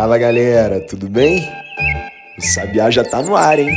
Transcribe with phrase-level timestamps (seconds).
[0.00, 1.46] Fala galera, tudo bem?
[2.38, 3.68] O Sabiá já tá no ar, hein?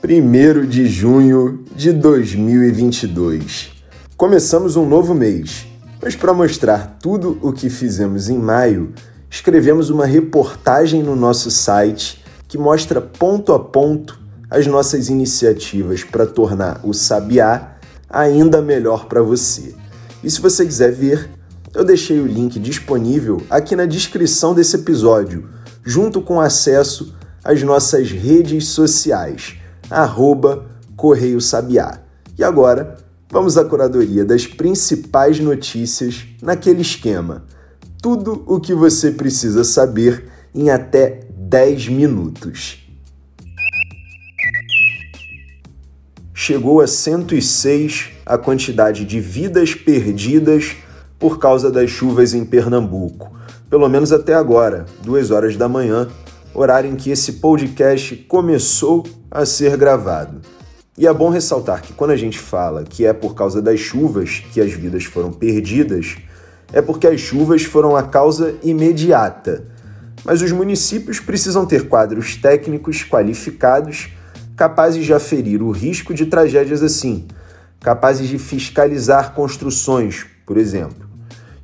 [0.00, 3.70] Primeiro de junho de 2022.
[4.16, 5.64] Começamos um novo mês,
[6.02, 8.92] mas para mostrar tudo o que fizemos em maio,
[9.30, 12.20] escrevemos uma reportagem no nosso site
[12.52, 14.20] que mostra ponto a ponto
[14.50, 17.78] as nossas iniciativas para tornar o Sabiá
[18.10, 19.74] ainda melhor para você.
[20.22, 21.30] E se você quiser ver,
[21.74, 25.48] eu deixei o link disponível aqui na descrição desse episódio,
[25.82, 29.56] junto com acesso às nossas redes sociais,
[29.88, 32.00] arroba Correio Sabiá.
[32.38, 32.98] E agora,
[33.30, 37.46] vamos à curadoria das principais notícias naquele esquema.
[38.02, 41.20] Tudo o que você precisa saber em até
[41.52, 42.78] 10 minutos.
[46.32, 50.76] Chegou a 106 a quantidade de vidas perdidas
[51.18, 53.36] por causa das chuvas em Pernambuco,
[53.68, 56.08] pelo menos até agora, 2 horas da manhã,
[56.54, 60.40] horário em que esse podcast começou a ser gravado.
[60.96, 64.42] E é bom ressaltar que quando a gente fala que é por causa das chuvas
[64.54, 66.16] que as vidas foram perdidas,
[66.72, 69.70] é porque as chuvas foram a causa imediata
[70.24, 74.10] mas os municípios precisam ter quadros técnicos qualificados
[74.56, 77.26] capazes de aferir o risco de tragédias assim,
[77.80, 81.08] capazes de fiscalizar construções, por exemplo.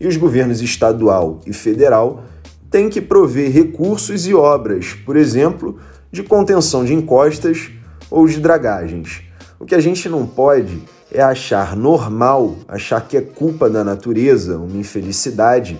[0.00, 2.24] E os governos estadual e federal
[2.70, 5.78] têm que prover recursos e obras, por exemplo,
[6.10, 7.70] de contenção de encostas
[8.10, 9.22] ou de dragagens.
[9.60, 14.58] O que a gente não pode é achar normal, achar que é culpa da natureza,
[14.58, 15.78] uma infelicidade,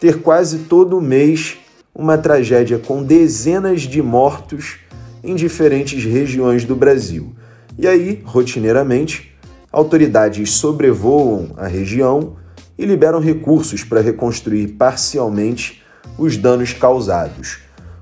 [0.00, 1.58] ter quase todo mês
[1.94, 4.78] uma tragédia com dezenas de mortos
[5.22, 7.34] em diferentes regiões do Brasil.
[7.78, 9.34] E aí, rotineiramente,
[9.72, 12.36] autoridades sobrevoam a região
[12.78, 15.82] e liberam recursos para reconstruir parcialmente
[16.16, 17.58] os danos causados.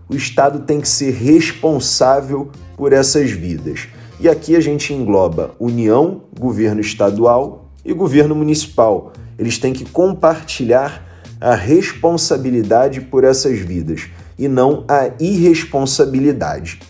[0.09, 3.89] O Estado tem que ser responsável por essas vidas.
[4.21, 9.13] E aqui a gente engloba União, governo estadual e governo municipal.
[9.39, 11.08] Eles têm que compartilhar
[11.41, 16.81] a responsabilidade por essas vidas e não a irresponsabilidade.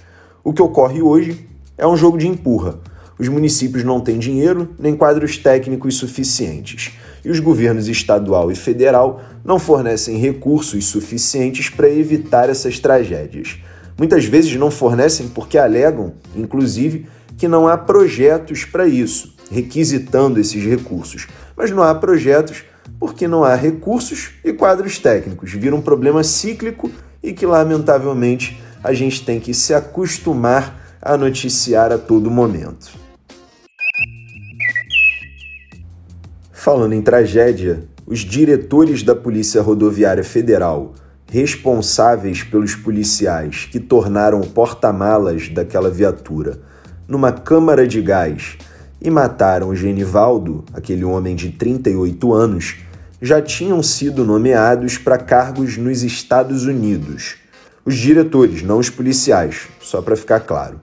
[0.43, 2.79] O que ocorre hoje é um jogo de empurra.
[3.19, 6.93] Os municípios não têm dinheiro nem quadros técnicos suficientes.
[7.25, 13.59] E os governos estadual e federal não fornecem recursos suficientes para evitar essas tragédias.
[13.99, 20.65] Muitas vezes não fornecem porque alegam, inclusive, que não há projetos para isso, requisitando esses
[20.65, 21.27] recursos.
[21.57, 22.65] Mas não há projetos
[22.99, 25.53] porque não há recursos e quadros técnicos.
[25.53, 26.91] Vira um problema cíclico
[27.23, 32.91] e que, lamentavelmente, a gente tem que se acostumar a noticiar a todo momento.
[36.53, 40.95] Falando em tragédia, os diretores da Polícia Rodoviária Federal,
[41.31, 46.59] responsáveis pelos policiais que tornaram o porta-malas daquela viatura
[47.09, 48.59] numa câmara de gás
[49.01, 52.77] e mataram Genivaldo, aquele homem de 38 anos,
[53.21, 57.37] já tinham sido nomeados para cargos nos Estados Unidos.
[57.85, 60.81] Os diretores, não os policiais, só para ficar claro.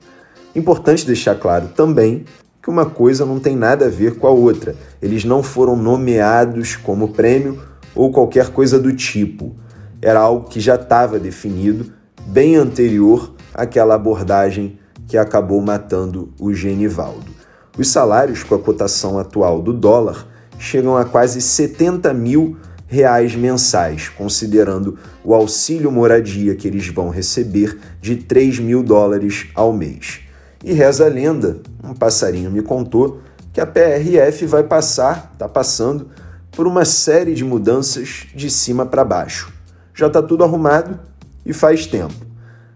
[0.55, 2.25] Importante deixar claro também
[2.61, 4.75] que uma coisa não tem nada a ver com a outra.
[5.01, 7.61] Eles não foram nomeados como prêmio
[7.93, 9.55] ou qualquer coisa do tipo.
[10.01, 11.91] Era algo que já estava definido
[12.25, 17.34] bem anterior àquela abordagem que acabou matando o Genivaldo.
[17.77, 20.25] Os salários com a cotação atual do dólar
[20.57, 22.55] chegam a quase 70 mil
[22.87, 29.73] reais mensais, considerando o auxílio moradia que eles vão receber de 3 mil dólares ao
[29.73, 30.21] mês.
[30.63, 33.19] E reza a lenda, um passarinho me contou,
[33.51, 36.09] que a PRF vai passar, está passando,
[36.51, 39.51] por uma série de mudanças de cima para baixo.
[39.93, 40.99] Já está tudo arrumado
[41.45, 42.24] e faz tempo.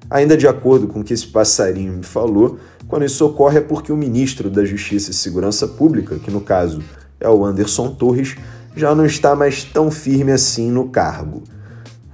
[0.10, 2.58] Ainda de acordo com o que esse passarinho me falou,
[2.88, 6.82] quando isso ocorre é porque o ministro da Justiça e Segurança Pública, que no caso
[7.20, 8.36] é o Anderson Torres,
[8.76, 11.44] já não está mais tão firme assim no cargo.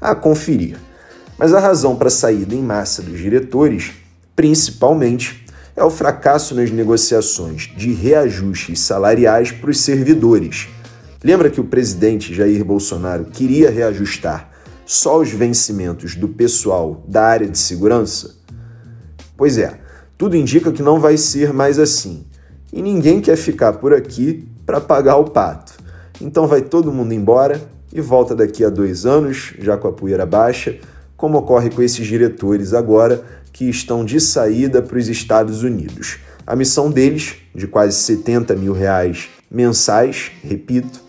[0.01, 0.77] A conferir.
[1.37, 3.91] Mas a razão para a saída em massa dos diretores,
[4.35, 5.45] principalmente,
[5.75, 10.67] é o fracasso nas negociações de reajustes salariais para os servidores.
[11.23, 14.54] Lembra que o presidente Jair Bolsonaro queria reajustar
[14.85, 18.35] só os vencimentos do pessoal da área de segurança?
[19.35, 19.79] Pois é,
[20.17, 22.25] tudo indica que não vai ser mais assim.
[22.71, 25.73] E ninguém quer ficar por aqui para pagar o pato.
[26.21, 27.61] Então vai todo mundo embora
[27.91, 30.77] e volta daqui a dois anos, já com a poeira baixa,
[31.17, 36.19] como ocorre com esses diretores agora que estão de saída para os Estados Unidos.
[36.45, 41.01] A missão deles, de quase 70 mil reais mensais, repito,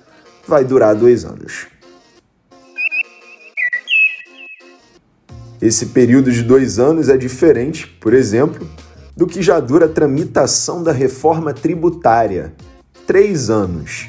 [0.46, 1.66] vai durar dois anos.
[5.60, 8.68] Esse período de dois anos é diferente, por exemplo,
[9.16, 12.52] do que já dura a tramitação da reforma tributária.
[13.06, 14.08] Três anos.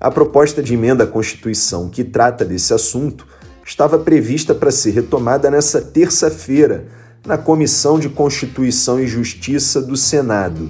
[0.00, 3.24] A proposta de emenda à Constituição que trata desse assunto
[3.64, 6.86] estava prevista para ser retomada nessa terça-feira,
[7.24, 10.68] na Comissão de Constituição e Justiça do Senado,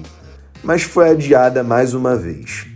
[0.63, 2.67] mas foi adiada mais uma vez.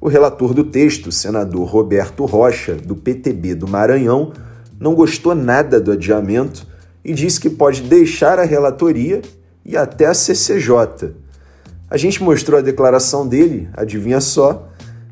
[0.00, 4.32] O relator do texto, senador Roberto Rocha, do PTB do Maranhão,
[4.80, 6.66] não gostou nada do adiamento
[7.04, 9.22] e disse que pode deixar a relatoria
[9.64, 11.14] e até a CCJ.
[11.90, 14.68] A gente mostrou a declaração dele, adivinha só,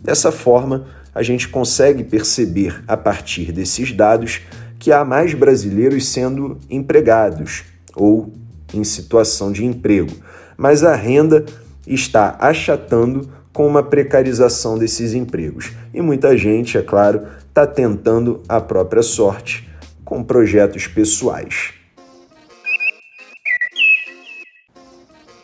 [0.01, 4.41] Dessa forma, a gente consegue perceber a partir desses dados
[4.79, 7.63] que há mais brasileiros sendo empregados
[7.95, 8.31] ou
[8.73, 10.11] em situação de emprego,
[10.57, 11.45] mas a renda
[11.85, 15.71] está achatando com uma precarização desses empregos.
[15.93, 19.67] E muita gente, é claro, está tentando a própria sorte
[20.05, 21.73] com projetos pessoais.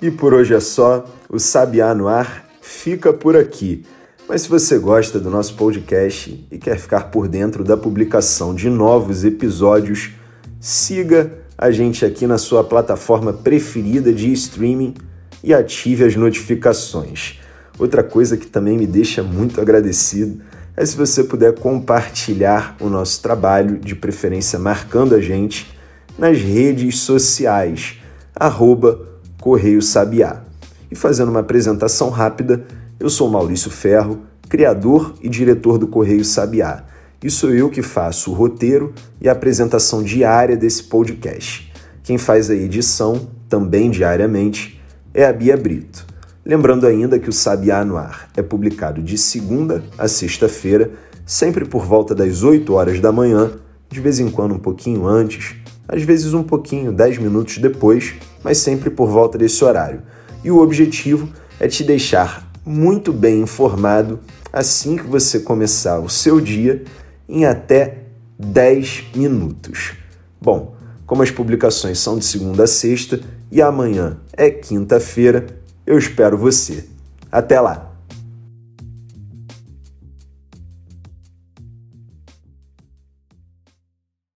[0.01, 3.85] E por hoje é só, o Sabiá no Ar fica por aqui.
[4.27, 8.69] Mas se você gosta do nosso podcast e quer ficar por dentro da publicação de
[8.69, 10.11] novos episódios,
[10.59, 14.95] siga a gente aqui na sua plataforma preferida de streaming
[15.41, 17.39] e ative as notificações.
[17.79, 20.41] Outra coisa que também me deixa muito agradecido
[20.75, 25.73] é se você puder compartilhar o nosso trabalho, de preferência marcando a gente,
[26.19, 27.97] nas redes sociais,
[28.35, 28.99] arroba
[29.39, 30.43] Correio Sabiá.
[30.91, 32.65] E fazendo uma apresentação rápida,
[32.99, 36.83] eu sou Maurício Ferro, criador e diretor do Correio Sabiá,
[37.23, 41.71] e sou eu que faço o roteiro e a apresentação diária desse podcast.
[42.03, 44.81] Quem faz a edição, também diariamente,
[45.13, 46.05] é a Bia Brito.
[46.45, 50.91] Lembrando ainda que o Sabiá no Ar é publicado de segunda a sexta-feira,
[51.25, 53.53] sempre por volta das 8 horas da manhã,
[53.89, 55.55] de vez em quando um pouquinho antes,
[55.87, 60.01] às vezes um pouquinho, 10 minutos depois, mas sempre por volta desse horário.
[60.43, 64.19] E o objetivo é te deixar muito bem informado
[64.51, 66.83] assim que você começar o seu dia
[67.27, 68.03] em até
[68.37, 69.93] 10 minutos.
[70.41, 70.75] Bom,
[71.05, 73.19] como as publicações são de segunda a sexta
[73.51, 75.45] e amanhã é quinta-feira,
[75.85, 76.85] eu espero você.
[77.31, 77.92] Até lá!